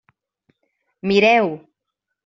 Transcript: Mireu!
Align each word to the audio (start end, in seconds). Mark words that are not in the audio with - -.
Mireu! 1.07 1.55